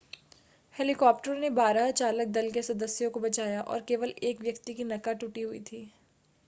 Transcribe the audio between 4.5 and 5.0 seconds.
की